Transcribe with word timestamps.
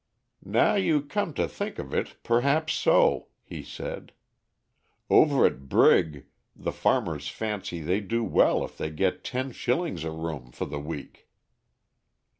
"Now 0.43 0.73
you 0.73 0.99
come 1.03 1.31
to 1.35 1.47
think 1.47 1.77
of 1.77 1.93
it, 1.93 2.15
perhaps 2.23 2.73
so," 2.73 3.27
he 3.43 3.61
said. 3.61 4.13
"Over 5.11 5.45
at 5.45 5.69
Brigg, 5.69 6.25
the 6.55 6.71
farmers 6.71 7.27
fancy 7.27 7.81
they 7.81 7.99
do 8.01 8.23
well 8.23 8.65
if 8.65 8.79
they 8.79 8.89
get 8.89 9.23
ten 9.23 9.51
shillings 9.51 10.03
a 10.03 10.09
room 10.09 10.51
for 10.51 10.65
the 10.65 10.79
week." 10.79 11.29